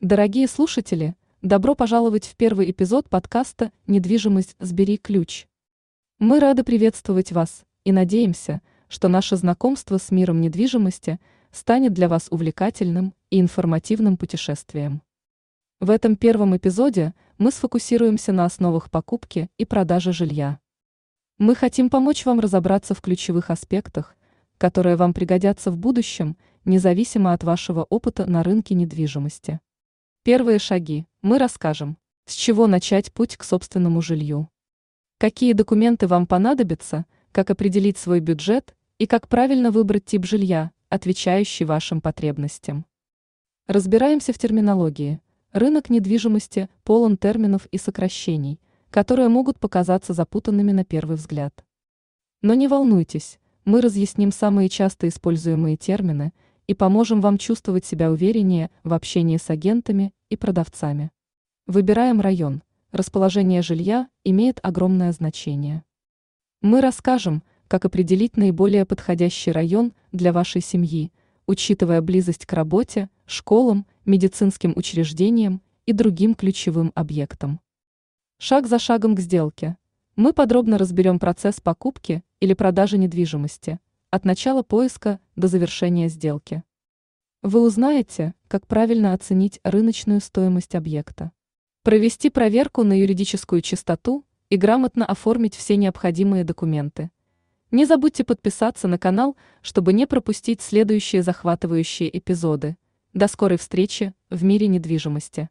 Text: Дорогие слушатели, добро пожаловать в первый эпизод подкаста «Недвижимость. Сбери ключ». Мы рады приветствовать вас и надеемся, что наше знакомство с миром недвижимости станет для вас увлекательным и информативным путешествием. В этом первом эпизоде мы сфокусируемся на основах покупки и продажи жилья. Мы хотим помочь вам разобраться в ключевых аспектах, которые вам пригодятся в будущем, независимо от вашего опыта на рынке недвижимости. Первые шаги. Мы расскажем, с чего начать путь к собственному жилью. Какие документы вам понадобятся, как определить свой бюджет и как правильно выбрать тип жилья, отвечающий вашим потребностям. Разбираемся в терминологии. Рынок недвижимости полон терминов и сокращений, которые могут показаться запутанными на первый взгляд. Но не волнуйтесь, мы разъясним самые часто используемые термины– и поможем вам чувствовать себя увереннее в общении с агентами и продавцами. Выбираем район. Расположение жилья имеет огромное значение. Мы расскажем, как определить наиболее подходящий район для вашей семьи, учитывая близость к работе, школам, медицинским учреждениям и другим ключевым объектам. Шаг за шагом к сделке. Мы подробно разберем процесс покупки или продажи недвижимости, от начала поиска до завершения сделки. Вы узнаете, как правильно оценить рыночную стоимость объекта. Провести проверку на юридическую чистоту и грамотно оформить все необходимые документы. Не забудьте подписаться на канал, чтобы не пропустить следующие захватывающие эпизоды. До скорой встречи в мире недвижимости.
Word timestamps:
Дорогие 0.00 0.46
слушатели, 0.46 1.16
добро 1.42 1.74
пожаловать 1.74 2.24
в 2.24 2.36
первый 2.36 2.70
эпизод 2.70 3.10
подкаста 3.10 3.72
«Недвижимость. 3.88 4.54
Сбери 4.60 4.96
ключ». 4.96 5.48
Мы 6.20 6.38
рады 6.38 6.62
приветствовать 6.62 7.32
вас 7.32 7.64
и 7.82 7.90
надеемся, 7.90 8.62
что 8.86 9.08
наше 9.08 9.34
знакомство 9.34 9.98
с 9.98 10.12
миром 10.12 10.40
недвижимости 10.40 11.18
станет 11.50 11.94
для 11.94 12.08
вас 12.08 12.28
увлекательным 12.30 13.12
и 13.30 13.40
информативным 13.40 14.16
путешествием. 14.16 15.02
В 15.80 15.90
этом 15.90 16.14
первом 16.14 16.56
эпизоде 16.56 17.12
мы 17.36 17.50
сфокусируемся 17.50 18.30
на 18.30 18.44
основах 18.44 18.92
покупки 18.92 19.50
и 19.58 19.64
продажи 19.64 20.12
жилья. 20.12 20.60
Мы 21.38 21.56
хотим 21.56 21.90
помочь 21.90 22.24
вам 22.24 22.38
разобраться 22.38 22.94
в 22.94 23.00
ключевых 23.00 23.50
аспектах, 23.50 24.16
которые 24.58 24.94
вам 24.94 25.12
пригодятся 25.12 25.72
в 25.72 25.76
будущем, 25.76 26.36
независимо 26.64 27.32
от 27.32 27.42
вашего 27.42 27.82
опыта 27.82 28.26
на 28.26 28.44
рынке 28.44 28.76
недвижимости. 28.76 29.58
Первые 30.28 30.58
шаги. 30.58 31.06
Мы 31.22 31.38
расскажем, 31.38 31.96
с 32.26 32.34
чего 32.34 32.66
начать 32.66 33.14
путь 33.14 33.38
к 33.38 33.44
собственному 33.44 34.02
жилью. 34.02 34.50
Какие 35.16 35.54
документы 35.54 36.06
вам 36.06 36.26
понадобятся, 36.26 37.06
как 37.32 37.48
определить 37.48 37.96
свой 37.96 38.20
бюджет 38.20 38.76
и 38.98 39.06
как 39.06 39.26
правильно 39.26 39.70
выбрать 39.70 40.04
тип 40.04 40.26
жилья, 40.26 40.70
отвечающий 40.90 41.64
вашим 41.64 42.02
потребностям. 42.02 42.84
Разбираемся 43.66 44.34
в 44.34 44.38
терминологии. 44.38 45.22
Рынок 45.52 45.88
недвижимости 45.88 46.68
полон 46.84 47.16
терминов 47.16 47.64
и 47.70 47.78
сокращений, 47.78 48.60
которые 48.90 49.30
могут 49.30 49.58
показаться 49.58 50.12
запутанными 50.12 50.72
на 50.72 50.84
первый 50.84 51.16
взгляд. 51.16 51.64
Но 52.42 52.52
не 52.52 52.68
волнуйтесь, 52.68 53.38
мы 53.64 53.80
разъясним 53.80 54.30
самые 54.32 54.68
часто 54.68 55.08
используемые 55.08 55.78
термины– 55.78 56.34
и 56.68 56.74
поможем 56.74 57.20
вам 57.20 57.38
чувствовать 57.38 57.84
себя 57.84 58.12
увереннее 58.12 58.70
в 58.84 58.92
общении 58.92 59.38
с 59.38 59.50
агентами 59.50 60.12
и 60.30 60.36
продавцами. 60.36 61.10
Выбираем 61.66 62.20
район. 62.20 62.62
Расположение 62.92 63.62
жилья 63.62 64.08
имеет 64.24 64.60
огромное 64.62 65.12
значение. 65.12 65.84
Мы 66.62 66.80
расскажем, 66.80 67.42
как 67.68 67.84
определить 67.84 68.36
наиболее 68.36 68.84
подходящий 68.86 69.52
район 69.52 69.92
для 70.10 70.32
вашей 70.32 70.62
семьи, 70.62 71.12
учитывая 71.46 72.00
близость 72.00 72.46
к 72.46 72.52
работе, 72.52 73.10
школам, 73.26 73.86
медицинским 74.04 74.72
учреждениям 74.74 75.62
и 75.86 75.92
другим 75.92 76.34
ключевым 76.34 76.92
объектам. 76.94 77.60
Шаг 78.38 78.66
за 78.66 78.78
шагом 78.78 79.14
к 79.14 79.20
сделке. 79.20 79.76
Мы 80.16 80.32
подробно 80.32 80.78
разберем 80.78 81.18
процесс 81.18 81.60
покупки 81.60 82.22
или 82.40 82.54
продажи 82.54 82.98
недвижимости, 82.98 83.78
от 84.10 84.24
начала 84.24 84.62
поиска 84.62 85.20
до 85.36 85.48
завершения 85.48 86.08
сделки. 86.08 86.64
Вы 87.50 87.62
узнаете, 87.62 88.34
как 88.46 88.66
правильно 88.66 89.14
оценить 89.14 89.58
рыночную 89.64 90.20
стоимость 90.20 90.74
объекта. 90.74 91.32
Провести 91.82 92.28
проверку 92.28 92.82
на 92.82 92.92
юридическую 92.92 93.62
чистоту 93.62 94.26
и 94.50 94.58
грамотно 94.58 95.06
оформить 95.06 95.54
все 95.54 95.78
необходимые 95.78 96.44
документы. 96.44 97.10
Не 97.70 97.86
забудьте 97.86 98.22
подписаться 98.22 98.86
на 98.86 98.98
канал, 98.98 99.34
чтобы 99.62 99.94
не 99.94 100.06
пропустить 100.06 100.60
следующие 100.60 101.22
захватывающие 101.22 102.18
эпизоды. 102.18 102.76
До 103.14 103.28
скорой 103.28 103.56
встречи 103.56 104.12
в 104.28 104.44
мире 104.44 104.66
недвижимости. 104.66 105.48